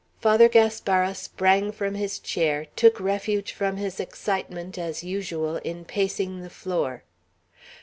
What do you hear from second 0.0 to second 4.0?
Father Gaspara sprang from his chair, took refuge from his